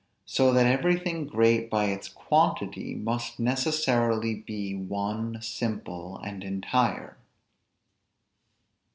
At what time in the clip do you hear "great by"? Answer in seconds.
1.27-1.83